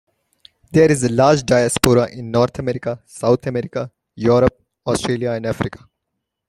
There 0.71 0.91
is 0.91 1.03
a 1.03 1.11
large 1.13 1.43
diaspora 1.43 2.09
in 2.11 2.31
North 2.31 2.57
America, 2.57 3.03
South 3.05 3.45
America, 3.45 3.91
Europe, 4.15 4.59
Australia 4.87 5.33
and 5.33 5.45
Africa. 5.45 5.87